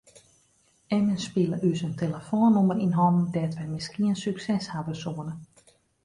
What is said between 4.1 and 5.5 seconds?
sukses hawwe soene.